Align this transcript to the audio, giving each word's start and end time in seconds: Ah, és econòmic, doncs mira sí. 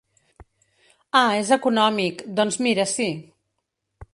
Ah, 1.19 1.35
és 1.41 1.51
econòmic, 1.57 2.25
doncs 2.41 2.59
mira 2.69 2.87
sí. 2.95 3.11